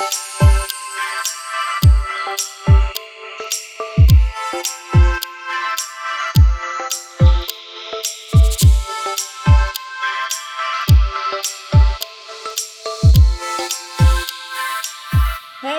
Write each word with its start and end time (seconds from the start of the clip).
Hey 0.00 0.06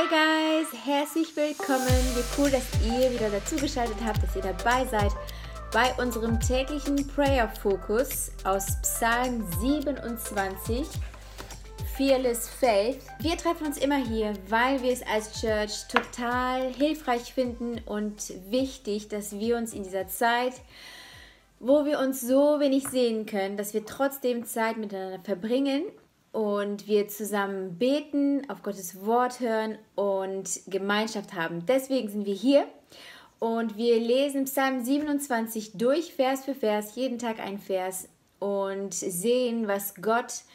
guys, 0.07 0.67
herzlich 0.85 1.35
willkommen. 1.35 1.87
Wie 1.87 2.23
cool, 2.37 2.51
dass 2.51 2.61
ihr 2.85 3.11
wieder 3.11 3.31
dazugeschaltet 3.31 3.97
habt, 4.05 4.21
dass 4.21 4.35
ihr 4.35 4.43
dabei 4.43 4.85
seid 4.85 5.11
bei 5.73 5.91
unserem 5.93 6.39
täglichen 6.39 7.07
Prayer 7.07 7.49
Fokus 7.49 8.31
aus 8.43 8.79
Psalm 8.83 9.43
27, 9.59 10.87
Fearless 12.01 12.49
Faith. 12.49 12.97
Wir 13.19 13.37
treffen 13.37 13.67
uns 13.67 13.77
immer 13.77 14.03
hier, 14.03 14.33
weil 14.49 14.81
wir 14.81 14.91
es 14.91 15.03
als 15.03 15.39
Church 15.39 15.87
total 15.87 16.73
hilfreich 16.73 17.31
finden 17.31 17.79
und 17.85 18.33
wichtig, 18.49 19.07
dass 19.09 19.37
wir 19.37 19.55
uns 19.55 19.71
in 19.71 19.83
dieser 19.83 20.07
Zeit, 20.07 20.53
wo 21.59 21.85
wir 21.85 21.99
uns 21.99 22.19
so 22.19 22.59
wenig 22.59 22.87
sehen 22.87 23.27
können, 23.27 23.55
dass 23.55 23.75
wir 23.75 23.85
trotzdem 23.85 24.45
Zeit 24.45 24.77
miteinander 24.77 25.19
verbringen 25.23 25.83
und 26.31 26.87
wir 26.87 27.07
zusammen 27.07 27.77
beten, 27.77 28.49
auf 28.49 28.63
Gottes 28.63 29.05
Wort 29.05 29.39
hören 29.39 29.77
und 29.93 30.49
Gemeinschaft 30.65 31.35
haben. 31.35 31.67
Deswegen 31.67 32.09
sind 32.09 32.25
wir 32.25 32.33
hier 32.33 32.65
und 33.37 33.77
wir 33.77 33.99
lesen 33.99 34.45
Psalm 34.45 34.83
27 34.83 35.73
durch, 35.73 36.15
Vers 36.15 36.45
für 36.45 36.55
Vers, 36.55 36.95
jeden 36.95 37.19
Tag 37.19 37.39
ein 37.39 37.59
Vers 37.59 38.09
und 38.39 38.91
sehen, 38.95 39.67
was 39.67 39.93
Gott 40.01 40.45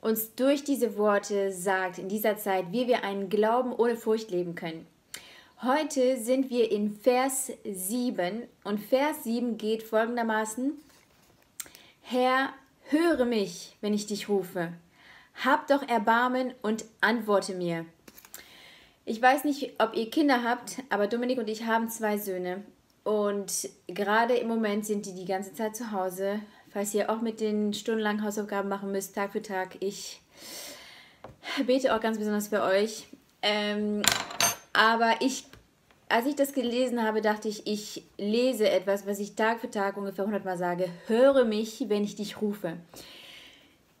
uns 0.00 0.34
durch 0.34 0.64
diese 0.64 0.96
Worte 0.96 1.52
sagt 1.52 1.98
in 1.98 2.08
dieser 2.08 2.36
Zeit, 2.36 2.72
wie 2.72 2.86
wir 2.86 3.04
einen 3.04 3.28
Glauben 3.28 3.72
ohne 3.72 3.96
Furcht 3.96 4.30
leben 4.30 4.54
können. 4.54 4.86
Heute 5.62 6.18
sind 6.18 6.50
wir 6.50 6.70
in 6.70 6.94
Vers 6.94 7.50
7 7.64 8.42
und 8.64 8.78
Vers 8.78 9.24
7 9.24 9.56
geht 9.56 9.82
folgendermaßen, 9.82 10.72
Herr, 12.02 12.50
höre 12.90 13.24
mich, 13.24 13.76
wenn 13.80 13.94
ich 13.94 14.06
dich 14.06 14.28
rufe. 14.28 14.72
Hab 15.44 15.66
doch 15.66 15.86
Erbarmen 15.88 16.54
und 16.62 16.84
antworte 17.00 17.54
mir. 17.54 17.84
Ich 19.04 19.20
weiß 19.20 19.44
nicht, 19.44 19.80
ob 19.80 19.94
ihr 19.96 20.10
Kinder 20.10 20.42
habt, 20.42 20.82
aber 20.90 21.06
Dominik 21.06 21.38
und 21.38 21.48
ich 21.48 21.64
haben 21.64 21.88
zwei 21.88 22.18
Söhne. 22.18 22.62
Und 23.02 23.68
gerade 23.86 24.34
im 24.34 24.48
Moment 24.48 24.84
sind 24.84 25.06
die 25.06 25.14
die 25.14 25.26
ganze 25.26 25.54
Zeit 25.54 25.76
zu 25.76 25.92
Hause. 25.92 26.40
Falls 26.76 26.92
ihr 26.92 27.08
auch 27.08 27.22
mit 27.22 27.40
den 27.40 27.72
stundenlangen 27.72 28.22
Hausaufgaben 28.22 28.68
machen 28.68 28.92
müsst, 28.92 29.14
Tag 29.14 29.32
für 29.32 29.40
Tag, 29.40 29.78
ich 29.80 30.20
bete 31.66 31.96
auch 31.96 32.02
ganz 32.02 32.18
besonders 32.18 32.48
für 32.48 32.62
euch. 32.62 33.06
Ähm, 33.40 34.02
aber 34.74 35.14
ich, 35.20 35.46
als 36.10 36.26
ich 36.26 36.34
das 36.34 36.52
gelesen 36.52 37.02
habe, 37.02 37.22
dachte 37.22 37.48
ich, 37.48 37.66
ich 37.66 38.02
lese 38.18 38.68
etwas, 38.68 39.06
was 39.06 39.20
ich 39.20 39.36
Tag 39.36 39.60
für 39.60 39.70
Tag 39.70 39.96
ungefähr 39.96 40.26
100 40.26 40.44
Mal 40.44 40.58
sage. 40.58 40.90
Höre 41.06 41.46
mich, 41.46 41.86
wenn 41.88 42.04
ich 42.04 42.14
dich 42.14 42.42
rufe. 42.42 42.74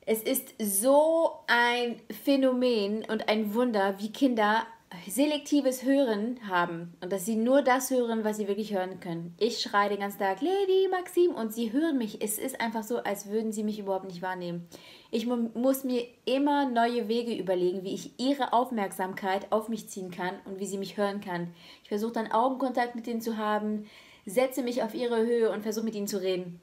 Es 0.04 0.22
ist 0.22 0.48
so 0.58 1.32
ein 1.46 1.98
Phänomen 2.24 3.06
und 3.06 3.30
ein 3.30 3.54
Wunder, 3.54 3.94
wie 4.00 4.12
Kinder 4.12 4.66
selektives 5.08 5.84
Hören 5.84 6.38
haben 6.48 6.94
und 7.00 7.12
dass 7.12 7.24
sie 7.24 7.36
nur 7.36 7.62
das 7.62 7.90
hören, 7.90 8.24
was 8.24 8.36
sie 8.36 8.48
wirklich 8.48 8.74
hören 8.74 9.00
können. 9.00 9.34
Ich 9.38 9.60
schreie 9.60 9.88
den 9.88 10.00
ganzen 10.00 10.18
Tag, 10.18 10.40
Lady, 10.40 10.88
Maxim, 10.90 11.30
und 11.32 11.54
sie 11.54 11.72
hören 11.72 11.98
mich. 11.98 12.22
Es 12.22 12.38
ist 12.38 12.60
einfach 12.60 12.82
so, 12.82 12.98
als 12.98 13.28
würden 13.28 13.52
sie 13.52 13.62
mich 13.62 13.78
überhaupt 13.78 14.06
nicht 14.06 14.22
wahrnehmen. 14.22 14.66
Ich 15.10 15.26
mu 15.26 15.36
muss 15.54 15.84
mir 15.84 16.04
immer 16.24 16.68
neue 16.68 17.08
Wege 17.08 17.34
überlegen, 17.34 17.84
wie 17.84 17.94
ich 17.94 18.18
ihre 18.18 18.52
Aufmerksamkeit 18.52 19.52
auf 19.52 19.68
mich 19.68 19.88
ziehen 19.88 20.10
kann 20.10 20.34
und 20.44 20.58
wie 20.58 20.66
sie 20.66 20.78
mich 20.78 20.96
hören 20.96 21.20
kann. 21.20 21.54
Ich 21.82 21.88
versuche 21.88 22.12
dann 22.12 22.32
Augenkontakt 22.32 22.96
mit 22.96 23.06
ihnen 23.06 23.20
zu 23.20 23.36
haben, 23.36 23.86
setze 24.24 24.62
mich 24.62 24.82
auf 24.82 24.94
ihre 24.94 25.18
Höhe 25.18 25.50
und 25.50 25.62
versuche 25.62 25.84
mit 25.84 25.94
ihnen 25.94 26.08
zu 26.08 26.20
reden. 26.20 26.60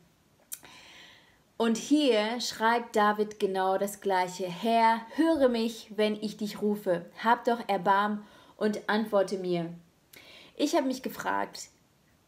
Und 1.55 1.77
hier 1.77 2.41
schreibt 2.41 2.95
David 2.95 3.39
genau 3.39 3.77
das 3.77 4.01
gleiche. 4.01 4.45
Herr, 4.45 5.01
höre 5.15 5.49
mich, 5.49 5.93
wenn 5.95 6.15
ich 6.15 6.35
dich 6.35 6.61
rufe. 6.61 7.05
Hab 7.23 7.45
doch 7.45 7.59
Erbarm 7.67 8.23
und 8.57 8.87
antworte 8.87 9.37
mir. 9.37 9.73
Ich 10.55 10.75
habe 10.75 10.87
mich 10.87 11.01
gefragt, 11.01 11.69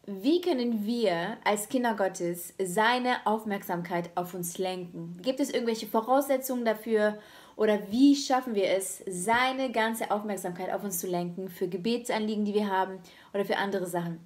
wie 0.06 0.40
können 0.40 0.86
wir 0.86 1.36
als 1.44 1.68
Kinder 1.68 1.94
Gottes 1.94 2.54
seine 2.62 3.26
Aufmerksamkeit 3.26 4.10
auf 4.14 4.34
uns 4.34 4.56
lenken? 4.56 5.18
Gibt 5.22 5.40
es 5.40 5.50
irgendwelche 5.50 5.88
Voraussetzungen 5.88 6.64
dafür 6.64 7.18
oder 7.56 7.90
wie 7.90 8.14
schaffen 8.14 8.54
wir 8.54 8.70
es, 8.70 9.02
seine 9.08 9.72
ganze 9.72 10.10
Aufmerksamkeit 10.10 10.72
auf 10.72 10.84
uns 10.84 11.00
zu 11.00 11.08
lenken 11.08 11.48
für 11.48 11.66
Gebetsanliegen, 11.66 12.44
die 12.44 12.54
wir 12.54 12.70
haben 12.70 12.98
oder 13.34 13.44
für 13.44 13.56
andere 13.56 13.86
Sachen? 13.86 14.20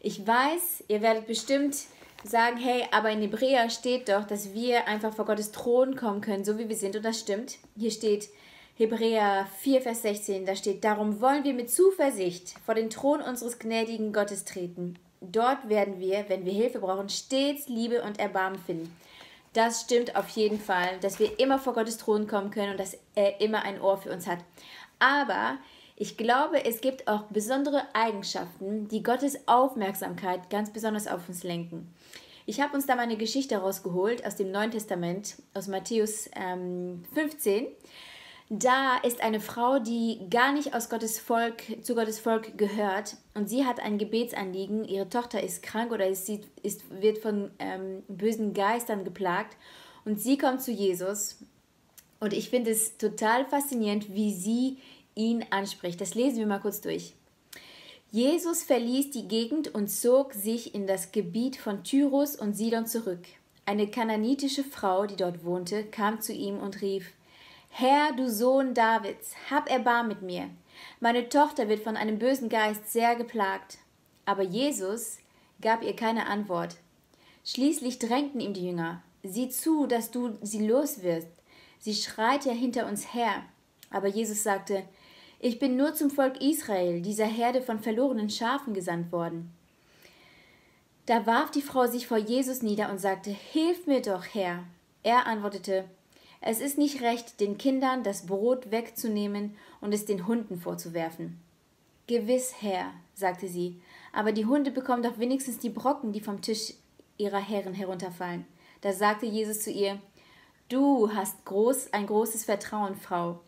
Ich 0.00 0.24
weiß, 0.24 0.84
ihr 0.88 1.02
werdet 1.02 1.26
bestimmt 1.26 1.76
sagen, 2.22 2.56
hey, 2.58 2.84
aber 2.92 3.10
in 3.10 3.20
Hebräer 3.20 3.70
steht 3.70 4.08
doch, 4.08 4.24
dass 4.26 4.52
wir 4.52 4.86
einfach 4.86 5.12
vor 5.12 5.24
Gottes 5.24 5.50
Thron 5.50 5.96
kommen 5.96 6.20
können, 6.20 6.44
so 6.44 6.58
wie 6.58 6.68
wir 6.68 6.76
sind. 6.76 6.94
Und 6.94 7.04
das 7.04 7.18
stimmt. 7.18 7.56
Hier 7.76 7.90
steht 7.90 8.28
Hebräer 8.78 9.46
4, 9.60 9.80
Vers 9.80 10.02
16, 10.02 10.44
da 10.44 10.54
steht, 10.54 10.84
darum 10.84 11.22
wollen 11.22 11.44
wir 11.44 11.54
mit 11.54 11.70
Zuversicht 11.70 12.54
vor 12.66 12.74
den 12.74 12.90
Thron 12.90 13.22
unseres 13.22 13.58
gnädigen 13.58 14.12
Gottes 14.12 14.44
treten. 14.44 14.98
Dort 15.22 15.70
werden 15.70 15.98
wir, 15.98 16.26
wenn 16.28 16.44
wir 16.44 16.52
Hilfe 16.52 16.80
brauchen, 16.80 17.08
stets 17.08 17.68
Liebe 17.68 18.02
und 18.02 18.18
Erbarmen 18.18 18.58
finden. 18.58 18.94
Das 19.54 19.80
stimmt 19.80 20.14
auf 20.14 20.28
jeden 20.28 20.60
Fall, 20.60 20.98
dass 21.00 21.18
wir 21.18 21.40
immer 21.40 21.58
vor 21.58 21.72
Gottes 21.72 21.96
Thron 21.96 22.26
kommen 22.26 22.50
können 22.50 22.72
und 22.72 22.78
dass 22.78 22.98
er 23.14 23.40
immer 23.40 23.62
ein 23.62 23.80
Ohr 23.80 23.96
für 23.96 24.12
uns 24.12 24.26
hat. 24.26 24.40
Aber 24.98 25.56
ich 25.96 26.18
glaube, 26.18 26.66
es 26.66 26.82
gibt 26.82 27.08
auch 27.08 27.22
besondere 27.30 27.82
Eigenschaften, 27.94 28.88
die 28.88 29.02
Gottes 29.02 29.48
Aufmerksamkeit 29.48 30.50
ganz 30.50 30.70
besonders 30.70 31.06
auf 31.06 31.26
uns 31.30 31.44
lenken. 31.44 31.94
Ich 32.44 32.60
habe 32.60 32.74
uns 32.74 32.84
da 32.84 32.94
mal 32.94 33.04
eine 33.04 33.16
Geschichte 33.16 33.56
rausgeholt 33.56 34.26
aus 34.26 34.36
dem 34.36 34.50
Neuen 34.52 34.70
Testament, 34.70 35.36
aus 35.54 35.66
Matthäus 35.66 36.28
ähm, 36.36 37.06
15. 37.14 37.68
Da 38.48 38.98
ist 38.98 39.22
eine 39.22 39.40
Frau, 39.40 39.80
die 39.80 40.20
gar 40.30 40.52
nicht 40.52 40.72
aus 40.72 40.88
Gottes 40.88 41.18
Volk, 41.18 41.62
zu 41.82 41.96
Gottes 41.96 42.20
Volk 42.20 42.56
gehört 42.56 43.16
und 43.34 43.48
sie 43.48 43.64
hat 43.64 43.80
ein 43.80 43.98
Gebetsanliegen. 43.98 44.84
Ihre 44.84 45.08
Tochter 45.08 45.42
ist 45.42 45.64
krank 45.64 45.90
oder 45.90 46.06
ist, 46.06 46.30
ist, 46.62 46.84
wird 46.90 47.18
von 47.18 47.50
ähm, 47.58 48.04
bösen 48.06 48.54
Geistern 48.54 49.04
geplagt 49.04 49.56
und 50.04 50.20
sie 50.20 50.38
kommt 50.38 50.62
zu 50.62 50.70
Jesus. 50.70 51.38
Und 52.20 52.32
ich 52.32 52.48
finde 52.48 52.70
es 52.70 52.96
total 52.98 53.46
faszinierend, 53.46 54.14
wie 54.14 54.32
sie 54.32 54.78
ihn 55.16 55.44
anspricht. 55.50 56.00
Das 56.00 56.14
lesen 56.14 56.38
wir 56.38 56.46
mal 56.46 56.60
kurz 56.60 56.80
durch. 56.80 57.14
Jesus 58.12 58.62
verließ 58.62 59.10
die 59.10 59.26
Gegend 59.26 59.74
und 59.74 59.88
zog 59.88 60.32
sich 60.32 60.72
in 60.72 60.86
das 60.86 61.10
Gebiet 61.10 61.56
von 61.56 61.82
Tyrus 61.82 62.36
und 62.36 62.56
Sidon 62.56 62.86
zurück. 62.86 63.26
Eine 63.64 63.90
kananitische 63.90 64.62
Frau, 64.62 65.06
die 65.06 65.16
dort 65.16 65.44
wohnte, 65.44 65.82
kam 65.82 66.20
zu 66.20 66.32
ihm 66.32 66.58
und 66.58 66.80
rief: 66.80 67.12
Herr, 67.78 68.14
du 68.16 68.30
Sohn 68.30 68.72
Davids, 68.72 69.34
hab 69.50 69.68
Erbarm 69.68 70.08
mit 70.08 70.22
mir. 70.22 70.48
Meine 70.98 71.28
Tochter 71.28 71.68
wird 71.68 71.80
von 71.80 71.94
einem 71.94 72.18
bösen 72.18 72.48
Geist 72.48 72.90
sehr 72.90 73.16
geplagt. 73.16 73.76
Aber 74.24 74.42
Jesus 74.42 75.18
gab 75.60 75.82
ihr 75.82 75.94
keine 75.94 76.24
Antwort. 76.26 76.76
Schließlich 77.44 77.98
drängten 77.98 78.40
ihm 78.40 78.54
die 78.54 78.64
Jünger: 78.64 79.02
Sieh 79.22 79.50
zu, 79.50 79.86
dass 79.86 80.10
du 80.10 80.38
sie 80.40 80.66
loswirst. 80.66 81.28
Sie 81.78 81.92
schreit 81.92 82.46
ja 82.46 82.52
hinter 82.52 82.86
uns 82.86 83.12
her. 83.12 83.42
Aber 83.90 84.08
Jesus 84.08 84.42
sagte: 84.42 84.82
ich 85.38 85.58
bin 85.58 85.76
nur 85.76 85.92
zum 85.92 86.10
Volk 86.10 86.40
Israel, 86.40 87.02
dieser 87.02 87.26
Herde 87.26 87.60
von 87.60 87.80
verlorenen 87.80 88.30
Schafen 88.30 88.72
gesandt 88.72 89.12
worden. 89.12 89.52
Da 91.04 91.26
warf 91.26 91.50
die 91.50 91.60
Frau 91.60 91.86
sich 91.86 92.06
vor 92.06 92.16
Jesus 92.16 92.62
nieder 92.62 92.90
und 92.90 93.00
sagte, 93.02 93.28
Hilf 93.28 93.86
mir 93.86 94.00
doch, 94.00 94.24
Herr. 94.32 94.64
Er 95.02 95.26
antwortete, 95.26 95.84
Es 96.40 96.60
ist 96.60 96.78
nicht 96.78 97.02
recht, 97.02 97.40
den 97.40 97.58
Kindern 97.58 98.02
das 98.02 98.26
Brot 98.26 98.70
wegzunehmen 98.70 99.56
und 99.80 99.92
es 99.92 100.04
den 100.04 100.26
Hunden 100.26 100.60
vorzuwerfen. 100.60 101.40
Gewiss, 102.06 102.54
Herr, 102.60 102.92
sagte 103.14 103.48
sie, 103.48 103.80
aber 104.12 104.32
die 104.32 104.46
Hunde 104.46 104.70
bekommen 104.70 105.02
doch 105.02 105.18
wenigstens 105.18 105.58
die 105.58 105.70
Brocken, 105.70 106.12
die 106.12 106.20
vom 106.20 106.40
Tisch 106.40 106.74
ihrer 107.18 107.40
Herren 107.40 107.74
herunterfallen. 107.74 108.46
Da 108.80 108.92
sagte 108.92 109.26
Jesus 109.26 109.62
zu 109.62 109.70
ihr, 109.70 109.98
Du 110.68 111.12
hast 111.12 111.44
groß, 111.44 111.92
ein 111.92 112.06
großes 112.06 112.44
Vertrauen, 112.44 112.96
Frau. 112.96 113.40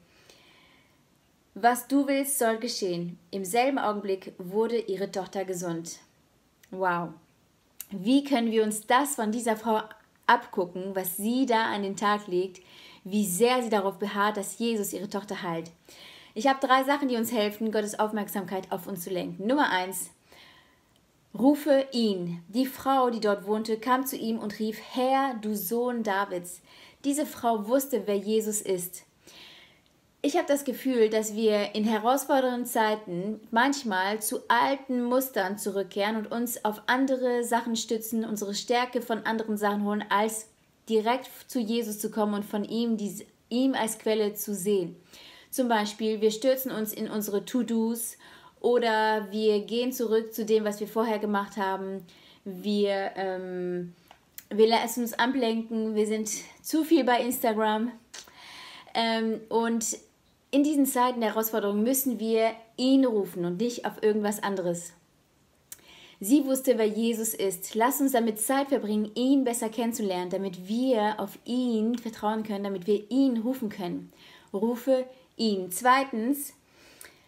Was 1.55 1.89
du 1.89 2.07
willst, 2.07 2.39
soll 2.39 2.59
geschehen. 2.59 3.19
Im 3.33 3.45
selben 3.45 3.79
Augenblick 3.79 4.33
wurde 4.39 4.79
ihre 4.79 5.11
Tochter 5.11 5.45
gesund. 5.45 5.99
Wow. 6.71 7.11
Wie 7.91 8.23
können 8.23 8.53
wir 8.53 8.63
uns 8.63 8.87
das 8.87 9.17
von 9.17 9.33
dieser 9.33 9.57
Frau 9.57 9.83
abgucken, 10.29 10.95
was 10.95 11.17
sie 11.17 11.47
da 11.47 11.65
an 11.65 11.83
den 11.83 11.97
Tag 11.97 12.27
legt, 12.27 12.63
wie 13.05 13.27
sehr 13.27 13.63
sie 13.63 13.71
darauf 13.71 13.99
beharrt, 13.99 14.37
dass 14.37 14.59
Jesus 14.59 14.93
ihre 14.93 15.09
Tochter 15.09 15.43
heilt? 15.43 15.71
Ich 16.35 16.47
habe 16.47 16.65
drei 16.65 16.85
Sachen, 16.85 17.09
die 17.09 17.17
uns 17.17 17.33
helfen, 17.33 17.73
Gottes 17.73 17.99
Aufmerksamkeit 17.99 18.71
auf 18.71 18.87
uns 18.87 19.03
zu 19.03 19.11
lenken. 19.11 19.47
Nummer 19.47 19.71
eins, 19.71 20.11
rufe 21.37 21.87
ihn. 21.93 22.43
Die 22.49 22.67
Frau, 22.67 23.11
die 23.11 23.21
dort 23.21 23.47
wohnte, 23.47 23.79
kam 23.79 24.07
zu 24.07 24.17
ihm 24.17 24.39
und 24.39 24.59
rief, 24.59 24.81
Herr, 24.93 25.35
du 25.41 25.57
Sohn 25.57 26.03
Davids. 26.03 26.61
Diese 27.05 27.27
Frau 27.27 27.67
wusste, 27.67 28.03
wer 28.07 28.17
Jesus 28.17 28.61
ist. 28.61 29.05
Ich 30.21 30.37
habe 30.37 30.49
das 30.49 30.65
Gefühl, 30.65 31.11
dass 31.11 31.37
wir 31.37 31.75
in 31.75 31.85
herausfordernden 31.85 32.67
Zeiten 32.67 33.41
manchmal 33.51 34.21
zu 34.21 34.41
alten 34.49 35.05
Mustern 35.05 35.59
zurückkehren 35.59 36.17
und 36.17 36.33
uns 36.33 36.65
auf 36.65 36.83
andere 36.87 37.45
Sachen 37.45 37.77
stützen, 37.77 38.25
unsere 38.25 38.55
Stärke 38.55 39.01
von 39.01 39.25
anderen 39.25 39.57
Sachen 39.57 39.85
holen, 39.85 40.05
als 40.09 40.49
direkt 40.89 41.31
zu 41.47 41.61
Jesus 41.61 42.01
zu 42.01 42.11
kommen 42.11 42.35
und 42.35 42.45
von 42.45 42.65
ihm, 42.65 42.97
die, 42.97 43.27
ihm 43.49 43.75
als 43.75 43.99
Quelle 43.99 44.35
zu 44.35 44.55
sehen. 44.55 44.97
Zum 45.51 45.69
Beispiel, 45.69 46.21
wir 46.21 46.33
stürzen 46.33 46.73
uns 46.73 46.93
in 46.93 47.09
unsere 47.09 47.45
To-Dos 47.45 48.17
oder 48.61 49.29
wir 49.31 49.61
gehen 49.61 49.93
zurück 49.93 50.35
zu 50.35 50.45
dem, 50.45 50.65
was 50.65 50.81
wir 50.81 50.89
vorher 50.89 51.21
gemacht 51.21 51.57
haben. 51.57 52.05
Wir, 52.45 53.13
ähm, 53.15 53.95
wir 54.51 54.67
lassen 54.67 55.03
uns 55.03 55.15
ablenken, 55.15 55.95
wir 55.95 56.07
sind 56.07 56.29
zu 56.61 56.83
viel 56.83 57.05
bei 57.05 57.21
Instagram. 57.21 57.93
Ähm, 58.95 59.41
und 59.49 59.97
in 60.51 60.65
diesen 60.65 60.87
Zeiten 60.87 61.21
der 61.21 61.31
Herausforderung 61.31 61.83
müssen 61.83 62.19
wir 62.19 62.53
ihn 62.77 63.05
rufen 63.05 63.45
und 63.45 63.61
nicht 63.61 63.85
auf 63.85 64.03
irgendwas 64.03 64.43
anderes. 64.43 64.93
Sie 66.21 66.45
wusste, 66.47 66.79
wer 66.79 66.87
Jesus 66.87 67.33
ist. 67.33 67.75
Lass 67.75 68.01
uns 68.01 68.13
damit 68.13 68.41
Zeit 68.41 68.69
verbringen, 68.69 69.11
ihn 69.15 69.45
besser 69.45 69.69
kennenzulernen, 69.69 70.31
damit 70.31 70.67
wir 70.67 71.21
auf 71.21 71.39
ihn 71.45 71.97
vertrauen 71.97 72.43
können, 72.43 72.65
damit 72.65 72.87
wir 72.89 73.09
ihn 73.11 73.39
rufen 73.39 73.69
können. 73.69 74.13
Rufe 74.53 75.07
ihn. 75.37 75.71
Zweitens, 75.71 76.55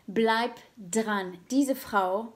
bleib 0.08 0.56
dran. 0.76 1.38
Diese 1.52 1.76
Frau 1.76 2.32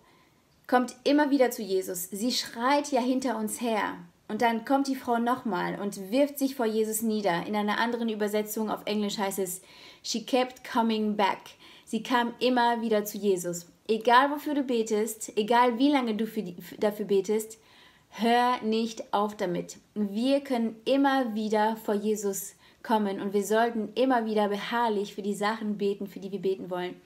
kommt 0.69 0.95
immer 1.03 1.31
wieder 1.31 1.51
zu 1.51 1.63
Jesus. 1.63 2.09
Sie 2.11 2.31
schreit 2.31 2.93
ja 2.93 3.01
hinter 3.01 3.37
uns 3.37 3.61
her. 3.61 3.97
Und 4.35 4.43
dann 4.43 4.65
kommt 4.65 4.89
die 4.89 4.97
Frau 4.97 5.19
nochmal 5.19 5.79
und 5.81 6.11
wirft 6.11 6.41
sich 6.41 6.57
vor 6.57 6.67
Jesus 6.67 7.03
nieder. 7.03 7.47
In 7.47 7.55
einer 7.55 7.79
anderen 7.79 8.09
Übersetzung 8.09 8.69
auf 8.69 8.81
Englisch 8.85 9.17
heißt 9.17 9.39
es, 9.39 9.63
She 10.03 10.27
kept 10.27 10.69
coming 10.69 11.15
back. 11.15 11.39
Sie 11.85 12.03
kam 12.03 12.35
immer 12.41 12.83
wieder 12.83 13.05
zu 13.05 13.17
Jesus. 13.17 13.69
Egal 13.87 14.33
wofür 14.33 14.55
du 14.55 14.65
betest, 14.65 15.39
egal 15.39 15.79
wie 15.79 15.89
lange 15.89 16.17
du 16.17 16.27
die, 16.27 16.57
dafür 16.81 17.07
betest, 17.07 17.61
hör 18.09 18.61
nicht 18.65 19.15
auf 19.15 19.37
damit. 19.37 19.77
Wir 19.95 20.41
können 20.41 20.81
immer 20.85 21.37
wieder 21.37 21.77
vor 21.77 21.95
Jesus 21.95 22.57
kommen 22.83 23.21
und 23.21 23.35
wir 23.35 23.45
sollten 23.45 23.93
immer 23.95 24.27
wieder 24.27 24.49
beharrlich 24.49 25.15
für 25.15 25.23
die 25.23 25.35
Sachen 25.35 25.79
beten, 25.79 26.09
für 26.09 26.19
die 26.19 26.33
wir 26.33 26.43
beten 26.43 26.71
wollen. 26.71 26.97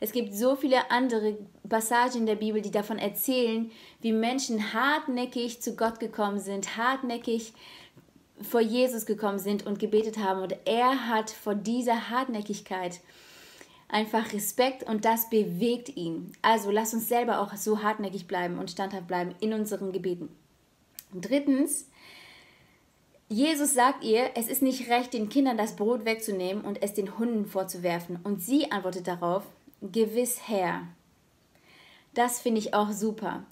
Es 0.00 0.12
gibt 0.12 0.34
so 0.34 0.54
viele 0.56 0.90
andere 0.90 1.36
Passagen 1.68 2.18
in 2.18 2.26
der 2.26 2.36
Bibel, 2.36 2.62
die 2.62 2.70
davon 2.70 2.98
erzählen, 2.98 3.70
wie 4.00 4.12
Menschen 4.12 4.72
hartnäckig 4.72 5.60
zu 5.60 5.74
Gott 5.74 5.98
gekommen 5.98 6.38
sind, 6.38 6.76
hartnäckig 6.76 7.52
vor 8.40 8.60
Jesus 8.60 9.06
gekommen 9.06 9.38
sind 9.38 9.66
und 9.66 9.78
gebetet 9.78 10.18
haben. 10.18 10.42
Und 10.42 10.54
er 10.64 11.08
hat 11.08 11.30
vor 11.30 11.54
dieser 11.54 12.10
Hartnäckigkeit 12.10 13.00
einfach 13.88 14.32
Respekt 14.32 14.84
und 14.84 15.04
das 15.04 15.30
bewegt 15.30 15.96
ihn. 15.96 16.32
Also 16.42 16.70
lass 16.70 16.94
uns 16.94 17.08
selber 17.08 17.40
auch 17.40 17.54
so 17.56 17.82
hartnäckig 17.82 18.26
bleiben 18.26 18.58
und 18.58 18.70
standhaft 18.70 19.06
bleiben 19.06 19.34
in 19.40 19.52
unseren 19.52 19.92
Gebeten. 19.92 20.28
drittens, 21.12 21.88
Jesus 23.30 23.74
sagt 23.74 24.04
ihr, 24.04 24.30
es 24.36 24.48
ist 24.48 24.62
nicht 24.62 24.88
recht, 24.88 25.12
den 25.12 25.28
Kindern 25.28 25.58
das 25.58 25.76
Brot 25.76 26.06
wegzunehmen 26.06 26.64
und 26.64 26.82
es 26.82 26.94
den 26.94 27.18
Hunden 27.18 27.44
vorzuwerfen. 27.44 28.18
Und 28.24 28.42
sie 28.42 28.72
antwortet 28.72 29.06
darauf, 29.06 29.44
gewiss 29.80 30.40
Herr. 30.46 30.86
Das 32.14 32.40
finde 32.40 32.60
ich 32.60 32.74
auch 32.74 32.90
super. 32.90 33.44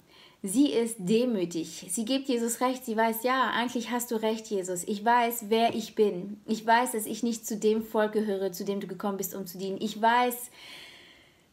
Sie 0.43 0.71
ist 0.71 0.97
demütig. 0.99 1.87
Sie 1.89 2.05
gibt 2.05 2.27
Jesus 2.29 2.61
recht. 2.61 2.85
Sie 2.85 2.95
weiß, 2.95 3.23
ja, 3.23 3.49
eigentlich 3.51 3.89
hast 3.89 4.11
du 4.11 4.15
recht, 4.15 4.47
Jesus. 4.47 4.83
Ich 4.83 5.03
weiß, 5.03 5.45
wer 5.49 5.73
ich 5.73 5.95
bin. 5.95 6.39
Ich 6.45 6.65
weiß, 6.65 6.91
dass 6.91 7.05
ich 7.05 7.23
nicht 7.23 7.47
zu 7.47 7.57
dem 7.57 7.81
Volk 7.81 8.13
gehöre, 8.13 8.51
zu 8.51 8.63
dem 8.63 8.79
du 8.79 8.87
gekommen 8.87 9.17
bist, 9.17 9.35
um 9.35 9.47
zu 9.47 9.57
dienen. 9.57 9.81
Ich 9.81 9.99
weiß, 9.99 10.51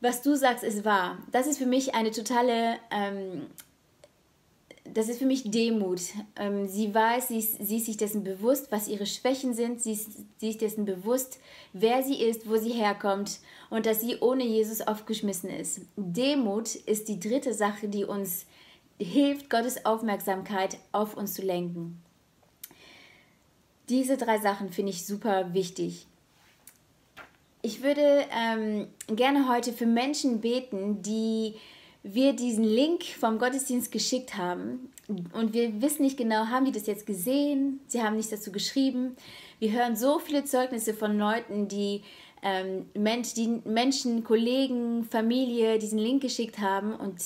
was 0.01 0.21
du 0.21 0.37
sagst, 0.37 0.63
ist 0.63 0.85
wahr. 0.85 1.19
Das 1.33 1.47
ist 1.47 1.59
für 1.59 1.67
mich 1.67 1.95
eine 1.95 2.11
totale, 2.11 2.77
ähm, 2.91 3.47
das 4.85 5.09
ist 5.09 5.19
für 5.19 5.27
mich 5.27 5.51
Demut. 5.51 6.01
Ähm, 6.37 6.69
sie 6.69 6.95
weiß, 6.95 7.29
sie 7.29 7.39
ist, 7.39 7.67
sie 7.67 7.79
ist 7.79 7.87
sich 7.87 7.97
dessen 7.97 8.23
bewusst, 8.23 8.71
was 8.71 8.87
ihre 8.87 9.07
Schwächen 9.07 9.55
sind. 9.55 9.81
Sie 9.81 9.93
ist 9.93 10.11
sich 10.39 10.59
dessen 10.59 10.85
bewusst, 10.85 11.41
wer 11.73 12.03
sie 12.03 12.23
ist, 12.23 12.49
wo 12.49 12.57
sie 12.57 12.73
herkommt 12.73 13.39
und 13.71 13.87
dass 13.87 14.01
sie 14.01 14.19
ohne 14.21 14.45
Jesus 14.45 14.83
aufgeschmissen 14.83 15.49
ist. 15.51 15.81
Demut 15.97 16.75
ist 16.75 17.09
die 17.09 17.19
dritte 17.19 17.55
Sache, 17.55 17.89
die 17.89 18.05
uns 18.05 18.47
hilft, 18.99 19.49
Gottes 19.49 19.87
Aufmerksamkeit 19.87 20.79
auf 20.93 21.17
uns 21.17 21.35
zu 21.35 21.43
lenken. 21.43 22.01
Diese 23.89 24.17
drei 24.17 24.39
Sachen 24.39 24.71
finde 24.71 24.91
ich 24.91 25.07
super 25.07 25.53
wichtig. 25.55 26.07
Ich 27.63 27.83
würde 27.83 28.27
ähm, 28.31 28.89
gerne 29.09 29.49
heute 29.49 29.73
für 29.73 29.87
Menschen 29.87 30.43
beten, 30.43 31.01
die 31.01 31.55
wir 32.05 32.35
diesen 32.35 32.65
Link 32.65 33.03
vom 33.03 33.39
Gottesdienst 33.39 33.91
geschickt 33.91 34.37
haben 34.37 34.91
und 35.33 35.55
wir 35.55 35.81
wissen 35.81 36.03
nicht 36.03 36.19
genau, 36.19 36.47
haben 36.47 36.67
die 36.67 36.73
das 36.73 36.87
jetzt 36.87 37.07
gesehen? 37.07 37.81
Sie 37.89 38.03
haben 38.03 38.17
nichts 38.17 38.31
dazu 38.31 38.53
geschrieben. 38.53 39.17
Wir 39.59 39.73
hören 39.73 39.97
so 39.97 40.19
viele 40.19 40.45
Zeugnisse 40.45 40.93
von 40.93 41.19
Leuten, 41.19 41.67
die, 41.67 42.03
ähm, 42.43 42.87
Mensch, 42.95 43.33
die 43.33 43.49
Menschen, 43.65 44.23
Kollegen, 44.23 45.05
Familie 45.05 45.79
diesen 45.79 45.99
Link 45.99 46.23
geschickt 46.23 46.59
haben 46.59 46.95
und 46.95 47.21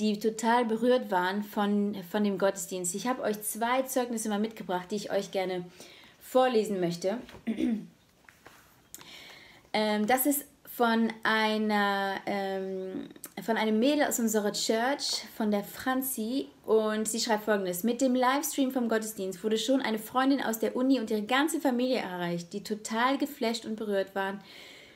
die 0.00 0.18
total 0.18 0.64
berührt 0.64 1.12
waren 1.12 1.44
von, 1.44 1.94
von 2.10 2.24
dem 2.24 2.36
Gottesdienst. 2.36 2.96
Ich 2.96 3.06
habe 3.06 3.22
euch 3.22 3.40
zwei 3.42 3.82
Zeugnisse 3.82 4.28
mal 4.28 4.40
mitgebracht, 4.40 4.90
die 4.90 4.96
ich 4.96 5.12
euch 5.12 5.30
gerne 5.30 5.64
vorlesen 6.20 6.80
möchte. 6.80 7.18
Ähm, 9.72 10.08
das 10.08 10.26
ist 10.26 10.46
von 10.80 11.12
einer 11.24 12.14
ähm, 12.24 13.10
von 13.42 13.58
einem 13.58 13.78
Mädel 13.78 14.04
aus 14.04 14.18
unserer 14.18 14.52
Church, 14.52 15.26
von 15.36 15.50
der 15.50 15.62
Franzi, 15.62 16.48
und 16.64 17.06
sie 17.06 17.20
schreibt 17.20 17.44
folgendes: 17.44 17.84
Mit 17.84 18.00
dem 18.00 18.14
Livestream 18.14 18.70
vom 18.70 18.88
Gottesdienst 18.88 19.44
wurde 19.44 19.58
schon 19.58 19.82
eine 19.82 19.98
Freundin 19.98 20.42
aus 20.42 20.58
der 20.58 20.74
Uni 20.74 20.98
und 20.98 21.10
ihre 21.10 21.20
ganze 21.20 21.60
Familie 21.60 21.98
erreicht, 21.98 22.54
die 22.54 22.64
total 22.64 23.18
geflasht 23.18 23.66
und 23.66 23.76
berührt 23.76 24.14
waren, 24.14 24.40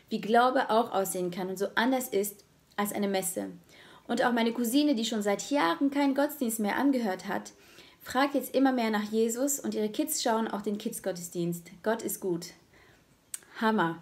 wie 0.08 0.22
Glaube 0.22 0.70
auch 0.70 0.90
aussehen 0.90 1.30
kann 1.30 1.50
und 1.50 1.58
so 1.58 1.66
anders 1.74 2.08
ist 2.08 2.46
als 2.76 2.94
eine 2.94 3.08
Messe. 3.08 3.50
Und 4.08 4.24
auch 4.24 4.32
meine 4.32 4.54
Cousine, 4.54 4.94
die 4.94 5.04
schon 5.04 5.20
seit 5.20 5.50
Jahren 5.50 5.90
keinen 5.90 6.14
Gottesdienst 6.14 6.60
mehr 6.60 6.78
angehört 6.78 7.28
hat, 7.28 7.52
fragt 8.00 8.34
jetzt 8.34 8.54
immer 8.54 8.72
mehr 8.72 8.88
nach 8.88 9.12
Jesus 9.12 9.60
und 9.60 9.74
ihre 9.74 9.90
Kids 9.90 10.22
schauen 10.22 10.48
auch 10.48 10.62
den 10.62 10.78
Kids-Gottesdienst. 10.78 11.72
Gott 11.82 12.00
ist 12.00 12.20
gut. 12.20 12.46
Hammer. 13.60 13.98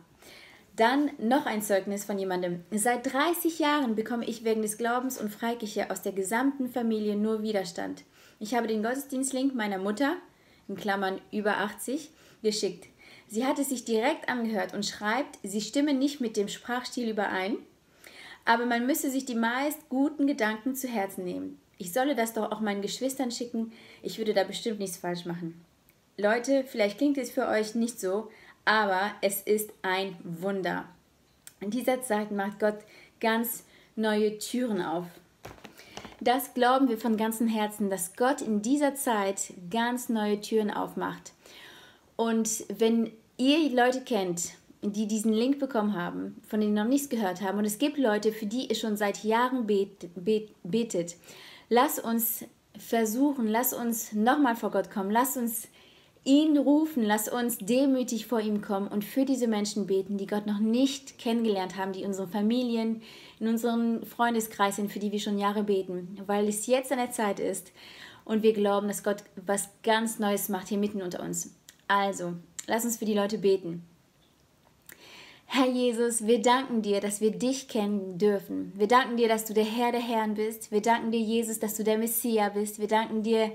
Dann 0.77 1.11
noch 1.19 1.47
ein 1.47 1.63
Zeugnis 1.63 2.05
von 2.05 2.19
jemandem. 2.19 2.65
Seit 2.71 3.13
30 3.13 3.59
Jahren 3.59 3.95
bekomme 3.95 4.25
ich 4.25 4.45
wegen 4.45 4.63
des 4.63 4.79
Glaubens 4.79 5.21
und 5.21 5.31
Freikirche 5.31 5.91
aus 5.91 6.03
der 6.03 6.13
gesamten 6.13 6.69
Familie 6.69 7.17
nur 7.17 7.43
Widerstand. 7.43 8.05
Ich 8.39 8.55
habe 8.55 8.67
den 8.67 8.83
Gottesdienstlink 8.83 9.55
meiner 9.55 9.79
Mutter, 9.79 10.17
in 10.69 10.77
Klammern 10.77 11.21
über 11.31 11.59
80, 11.59 12.11
geschickt. 12.43 12.87
Sie 13.29 13.47
hat 13.47 13.59
es 13.59 13.69
sich 13.69 13.85
direkt 13.85 14.29
angehört 14.29 14.75
und 14.75 14.87
schreibt, 14.87 15.39
sie 15.43 15.61
stimme 15.61 15.95
nicht 15.95 16.21
mit 16.21 16.37
dem 16.37 16.49
Sprachstil 16.49 17.11
überein 17.11 17.59
aber 18.45 18.67
man 18.67 18.87
müsse 18.87 19.11
sich 19.11 19.25
die 19.25 19.35
meist 19.35 19.89
guten 19.89 20.27
Gedanken 20.27 20.75
zu 20.75 20.89
Herzen 20.89 21.25
nehmen. 21.25 21.61
Ich 21.79 21.93
solle 21.93 22.15
das 22.15 22.33
doch 22.33 22.51
auch 22.53 22.61
meinen 22.61 22.83
Geschwistern 22.83 23.31
schicken, 23.31 23.73
ich 24.03 24.19
würde 24.19 24.35
da 24.35 24.45
bestimmt 24.45 24.79
nichts 24.79 24.97
falsch 24.97 25.25
machen. 25.25 25.65
Leute, 26.17 26.65
vielleicht 26.67 26.99
klingt 26.99 27.19
es 27.19 27.31
für 27.31 27.49
euch 27.49 27.75
nicht 27.75 27.99
so, 27.99 28.31
aber 28.65 29.13
es 29.21 29.43
ist 29.43 29.73
ein 29.83 30.17
Wunder. 30.23 30.85
In 31.61 31.71
dieser 31.71 32.03
Zeit 32.03 32.31
macht 32.31 32.59
Gott 32.59 32.79
ganz 33.21 33.65
neue 33.97 34.39
Türen 34.39 34.83
auf. 34.83 35.07
Das 36.21 36.55
glauben 36.55 36.89
wir 36.89 36.99
von 36.99 37.17
ganzem 37.17 37.49
Herzen, 37.49 37.91
dass 37.91 38.15
Gott 38.15 38.41
in 38.41 38.63
dieser 38.63 38.95
Zeit 38.95 39.53
ganz 39.71 40.09
neue 40.09 40.41
Türen 40.41 40.71
aufmacht. 40.71 41.33
Und 42.17 42.65
wenn 42.79 43.13
ihr 43.37 43.71
Leute 43.71 44.03
kennt, 44.03 44.53
die 44.83 45.07
diesen 45.07 45.33
Link 45.33 45.59
bekommen 45.59 45.95
haben, 45.95 46.41
von 46.47 46.61
denen 46.61 46.75
noch 46.75 46.85
nichts 46.85 47.09
gehört 47.09 47.41
haben. 47.41 47.59
Und 47.59 47.65
es 47.65 47.79
gibt 47.79 47.99
Leute, 47.99 48.33
für 48.33 48.47
die 48.47 48.67
ihr 48.67 48.75
schon 48.75 48.97
seit 48.97 49.23
Jahren 49.23 49.67
bet, 49.67 50.09
bet, 50.17 50.51
betet. 50.65 51.17
Lass 51.69 51.99
uns 51.99 52.45
versuchen, 52.77 53.47
lass 53.47 53.73
uns 53.73 54.13
nochmal 54.13 54.57
vor 54.57 54.73
Gott 54.73 54.91
kommen, 54.91 55.11
lass 55.11 55.37
uns 55.37 55.69
ihn 56.25 56.57
rufen, 56.57 57.03
lass 57.03 57.29
uns 57.29 57.59
demütig 57.59 58.27
vor 58.27 58.41
ihm 58.41 58.63
kommen 58.63 58.89
und 58.89 59.05
für 59.05 59.25
diese 59.25 59.49
Menschen 59.49 59.87
beten, 59.87 60.19
die 60.19 60.27
Gott 60.27 60.47
noch 60.47 60.61
nicht 60.61 61.19
kennengelernt 61.19 61.77
haben, 61.77 61.93
die 61.93 62.03
in 62.03 62.09
unseren 62.09 62.31
Familien, 62.31 63.03
in 63.41 63.49
unserem 63.49 64.05
Freundeskreis 64.05 64.77
sind, 64.77 64.93
für 64.93 65.01
die 65.01 65.11
wir 65.11 65.19
schon 65.19 65.39
Jahre 65.39 65.65
beten, 65.65 66.17
weil 66.27 66.49
es 66.49 66.67
jetzt 66.67 66.93
an 66.93 66.99
der 66.99 67.11
Zeit 67.11 67.41
ist 67.41 67.73
und 68.25 68.43
wir 68.43 68.53
glauben, 68.53 68.89
dass 68.89 69.03
Gott 69.03 69.25
was 69.45 69.69
ganz 69.83 70.19
Neues 70.19 70.49
macht 70.49 70.69
hier 70.69 70.79
mitten 70.79 71.03
unter 71.03 71.23
uns. 71.23 71.55
Also, 71.89 72.35
lass 72.67 72.85
uns 72.85 72.99
für 72.99 73.05
die 73.05 73.15
Leute 73.15 73.39
beten. 73.39 73.85
Herr 75.47 75.69
Jesus, 75.69 76.27
wir 76.27 76.41
danken 76.41 76.81
dir, 76.81 77.01
dass 77.01 77.21
wir 77.21 77.31
dich 77.31 77.69
kennen 77.69 78.17
dürfen. 78.17 78.73
Wir 78.75 78.87
danken 78.87 79.19
dir, 79.19 79.29
dass 79.29 79.45
du 79.45 79.53
der 79.53 79.65
Herr 79.67 79.93
der 79.93 80.01
Herren 80.01 80.33
bist. 80.33 80.73
Wir 80.73 80.81
danken 80.81 81.11
dir, 81.11 81.21
Jesus, 81.21 81.59
dass 81.59 81.77
du 81.77 81.85
der 81.85 81.99
Messias 81.99 82.55
bist. 82.55 82.79
Wir 82.79 82.89
danken 82.89 83.23
dir, 83.23 83.53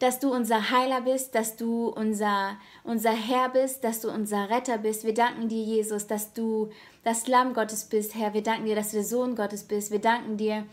dass 0.00 0.18
du 0.18 0.32
unser 0.32 0.70
Heiler 0.70 1.02
bist, 1.02 1.34
dass 1.34 1.56
du 1.56 1.88
unser, 1.88 2.56
unser 2.84 3.12
Herr 3.12 3.50
bist, 3.50 3.84
dass 3.84 4.00
du 4.00 4.10
unser 4.10 4.48
Retter 4.48 4.78
bist. 4.78 5.04
Wir 5.04 5.14
danken 5.14 5.48
dir, 5.48 5.62
Jesus, 5.62 6.06
dass 6.06 6.32
du 6.32 6.70
das 7.04 7.28
Lamm 7.28 7.52
Gottes 7.52 7.84
bist, 7.84 8.14
Herr. 8.14 8.32
Wir 8.32 8.42
danken 8.42 8.64
dir, 8.64 8.74
dass 8.74 8.90
du 8.90 8.96
der 8.96 9.04
Sohn 9.04 9.36
Gottes 9.36 9.64
bist. 9.64 9.92
Wir 9.92 9.98
danken 9.98 10.38
dir, 10.38 10.64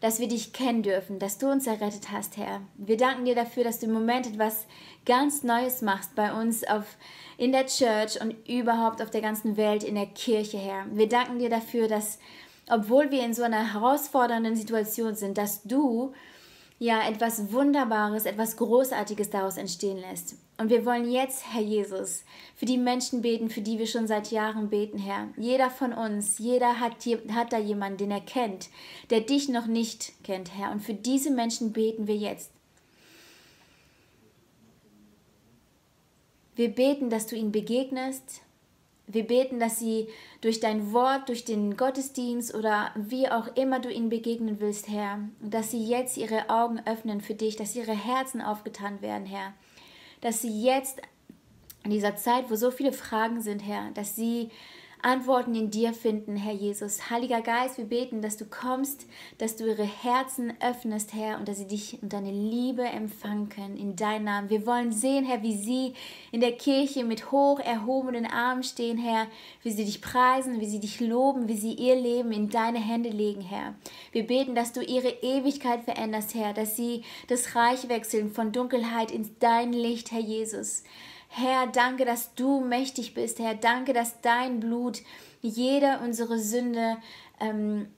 dass 0.00 0.18
wir 0.18 0.28
dich 0.28 0.54
kennen 0.54 0.82
dürfen, 0.82 1.18
dass 1.18 1.36
du 1.36 1.50
uns 1.50 1.66
errettet 1.66 2.10
hast, 2.10 2.38
Herr. 2.38 2.62
Wir 2.76 2.96
danken 2.96 3.26
dir 3.26 3.34
dafür, 3.34 3.64
dass 3.64 3.80
du 3.80 3.86
im 3.86 3.92
Moment 3.92 4.26
etwas 4.26 4.64
ganz 5.04 5.42
Neues 5.42 5.82
machst 5.82 6.14
bei 6.14 6.32
uns 6.32 6.64
auf, 6.66 6.84
in 7.36 7.52
der 7.52 7.66
Church 7.66 8.18
und 8.18 8.48
überhaupt 8.48 9.02
auf 9.02 9.10
der 9.10 9.20
ganzen 9.20 9.58
Welt, 9.58 9.84
in 9.84 9.94
der 9.94 10.06
Kirche, 10.06 10.56
Herr. 10.56 10.86
Wir 10.90 11.08
danken 11.08 11.38
dir 11.38 11.50
dafür, 11.50 11.86
dass, 11.86 12.18
obwohl 12.70 13.10
wir 13.10 13.24
in 13.24 13.34
so 13.34 13.42
einer 13.42 13.74
herausfordernden 13.74 14.56
Situation 14.56 15.14
sind, 15.14 15.36
dass 15.36 15.62
du 15.64 16.14
ja 16.78 17.08
etwas 17.08 17.52
Wunderbares, 17.52 18.26
etwas 18.26 18.56
Großartiges 18.56 19.30
daraus 19.30 19.56
entstehen 19.56 19.98
lässt. 19.98 20.36
Und 20.56 20.70
wir 20.70 20.84
wollen 20.86 21.10
jetzt, 21.10 21.52
Herr 21.52 21.62
Jesus, 21.62 22.24
für 22.54 22.66
die 22.66 22.78
Menschen 22.78 23.22
beten, 23.22 23.50
für 23.50 23.60
die 23.60 23.78
wir 23.78 23.86
schon 23.86 24.06
seit 24.06 24.30
Jahren 24.30 24.70
beten, 24.70 24.98
Herr. 24.98 25.28
Jeder 25.36 25.70
von 25.70 25.92
uns, 25.92 26.38
jeder 26.38 26.78
hat, 26.78 26.94
hat 27.32 27.52
da 27.52 27.58
jemanden, 27.58 27.98
den 27.98 28.10
er 28.12 28.20
kennt, 28.20 28.68
der 29.10 29.20
dich 29.20 29.48
noch 29.48 29.66
nicht 29.66 30.12
kennt, 30.22 30.56
Herr. 30.56 30.70
Und 30.70 30.80
für 30.80 30.94
diese 30.94 31.30
Menschen 31.30 31.72
beten 31.72 32.06
wir 32.06 32.16
jetzt. 32.16 32.50
Wir 36.54 36.68
beten, 36.68 37.10
dass 37.10 37.26
du 37.26 37.34
ihnen 37.34 37.50
begegnest, 37.50 38.42
wir 39.06 39.26
beten, 39.26 39.60
dass 39.60 39.78
sie 39.78 40.08
durch 40.40 40.60
dein 40.60 40.92
Wort, 40.92 41.28
durch 41.28 41.44
den 41.44 41.76
Gottesdienst 41.76 42.54
oder 42.54 42.90
wie 42.96 43.28
auch 43.28 43.54
immer 43.56 43.80
du 43.80 43.90
ihnen 43.90 44.08
begegnen 44.08 44.60
willst, 44.60 44.88
Herr, 44.88 45.18
dass 45.40 45.70
sie 45.70 45.84
jetzt 45.84 46.16
ihre 46.16 46.48
Augen 46.48 46.80
öffnen 46.86 47.20
für 47.20 47.34
dich, 47.34 47.56
dass 47.56 47.76
ihre 47.76 47.92
Herzen 47.92 48.40
aufgetan 48.40 49.02
werden, 49.02 49.26
Herr. 49.26 49.52
Dass 50.20 50.40
sie 50.40 50.62
jetzt 50.62 51.02
in 51.84 51.90
dieser 51.90 52.16
Zeit, 52.16 52.50
wo 52.50 52.56
so 52.56 52.70
viele 52.70 52.92
Fragen 52.92 53.42
sind, 53.42 53.60
Herr, 53.60 53.90
dass 53.92 54.16
sie 54.16 54.50
Antworten 55.04 55.54
in 55.54 55.70
dir 55.70 55.92
finden, 55.92 56.34
Herr 56.34 56.54
Jesus. 56.54 57.10
Heiliger 57.10 57.42
Geist, 57.42 57.76
wir 57.76 57.84
beten, 57.84 58.22
dass 58.22 58.38
du 58.38 58.46
kommst, 58.46 59.06
dass 59.36 59.54
du 59.54 59.66
ihre 59.66 59.84
Herzen 59.84 60.54
öffnest, 60.60 61.12
Herr, 61.12 61.38
und 61.38 61.46
dass 61.46 61.58
sie 61.58 61.66
dich 61.66 61.98
und 62.00 62.14
deine 62.14 62.30
Liebe 62.30 62.84
empfangen 62.84 63.50
können 63.50 63.76
in 63.76 63.96
deinem 63.96 64.24
Namen. 64.24 64.48
Wir 64.48 64.66
wollen 64.66 64.92
sehen, 64.92 65.26
Herr, 65.26 65.42
wie 65.42 65.56
sie 65.56 65.92
in 66.32 66.40
der 66.40 66.52
Kirche 66.52 67.04
mit 67.04 67.30
hoch 67.30 67.60
erhobenen 67.60 68.24
Armen 68.24 68.62
stehen, 68.62 68.96
Herr, 68.96 69.26
wie 69.62 69.72
sie 69.72 69.84
dich 69.84 70.00
preisen, 70.00 70.58
wie 70.60 70.66
sie 70.66 70.80
dich 70.80 71.00
loben, 71.00 71.48
wie 71.48 71.58
sie 71.58 71.74
ihr 71.74 71.96
Leben 71.96 72.32
in 72.32 72.48
deine 72.48 72.78
Hände 72.78 73.10
legen, 73.10 73.42
Herr. 73.42 73.74
Wir 74.12 74.26
beten, 74.26 74.54
dass 74.54 74.72
du 74.72 74.82
ihre 74.82 75.10
Ewigkeit 75.10 75.82
veränderst, 75.84 76.34
Herr, 76.34 76.54
dass 76.54 76.76
sie 76.76 77.02
das 77.28 77.54
Reich 77.54 77.90
wechseln 77.90 78.32
von 78.32 78.52
Dunkelheit 78.52 79.10
ins 79.10 79.28
dein 79.38 79.74
Licht, 79.74 80.12
Herr 80.12 80.20
Jesus. 80.20 80.82
Herr, 81.36 81.66
danke, 81.66 82.04
dass 82.04 82.36
du 82.36 82.60
mächtig 82.60 83.12
bist. 83.12 83.40
Herr, 83.40 83.56
danke, 83.56 83.92
dass 83.92 84.20
dein 84.20 84.60
Blut 84.60 85.02
jeder 85.42 86.00
unsere 86.00 86.38
Sünde 86.38 86.96
ähm, 87.40 87.88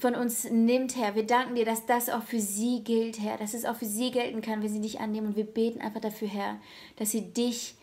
von 0.00 0.14
uns 0.14 0.44
nimmt, 0.50 0.96
Herr. 0.96 1.14
Wir 1.14 1.26
danken 1.26 1.56
dir, 1.56 1.66
dass 1.66 1.84
das 1.84 2.08
auch 2.08 2.22
für 2.22 2.40
sie 2.40 2.82
gilt, 2.82 3.20
Herr, 3.20 3.36
dass 3.36 3.52
es 3.52 3.66
auch 3.66 3.76
für 3.76 3.84
sie 3.84 4.12
gelten 4.12 4.40
kann, 4.40 4.62
wenn 4.62 4.72
sie 4.72 4.80
dich 4.80 4.98
annehmen. 4.98 5.26
Und 5.26 5.36
wir 5.36 5.44
beten 5.44 5.82
einfach 5.82 6.00
dafür, 6.00 6.28
Herr, 6.28 6.58
dass 6.96 7.10
sie 7.10 7.34
dich, 7.34 7.74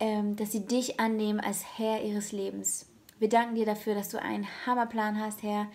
ähm, 0.00 0.34
dass 0.34 0.50
sie 0.50 0.66
dich 0.66 0.98
annehmen 0.98 1.38
als 1.38 1.78
Herr 1.78 2.02
ihres 2.02 2.32
Lebens. 2.32 2.88
Wir 3.20 3.28
danken 3.28 3.54
dir 3.54 3.66
dafür, 3.66 3.94
dass 3.94 4.08
du 4.08 4.20
einen 4.20 4.48
Hammerplan 4.66 5.20
hast, 5.20 5.44
Herr. 5.44 5.68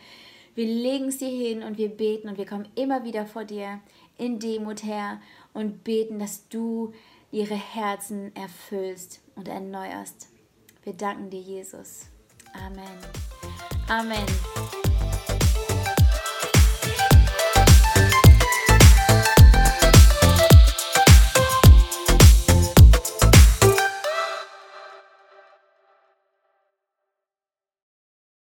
Wir 0.53 0.65
legen 0.65 1.07
es 1.07 1.19
dir 1.19 1.29
hin 1.29 1.63
und 1.63 1.77
wir 1.77 1.87
beten 1.87 2.27
und 2.27 2.37
wir 2.37 2.45
kommen 2.45 2.67
immer 2.75 3.05
wieder 3.05 3.25
vor 3.25 3.45
dir 3.45 3.79
in 4.17 4.37
Demut, 4.37 4.83
Herr, 4.83 5.21
und 5.53 5.85
beten, 5.85 6.19
dass 6.19 6.49
du 6.49 6.93
ihre 7.31 7.55
Herzen 7.55 8.35
erfüllst 8.35 9.21
und 9.35 9.47
erneuerst. 9.47 10.27
Wir 10.83 10.93
danken 10.93 11.29
dir, 11.29 11.41
Jesus. 11.41 12.07
Amen. 12.53 12.97
Amen. 13.87 14.25